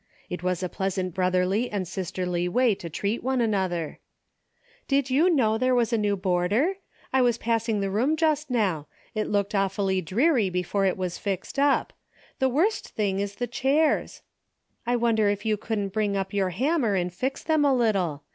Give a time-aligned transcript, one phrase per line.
[0.31, 3.99] It was a pleasant brotherly and sisterly way to treat one another),"
[4.93, 6.77] did you know there was a new boarder?
[7.13, 8.87] I was passing the room just now.
[9.13, 11.93] It looked awfully dreary be fore it was fixed up.
[12.39, 14.23] The worst thing is the chairs.
[14.87, 18.23] I wonder if you couldn't bring up your hammer and fix them a little.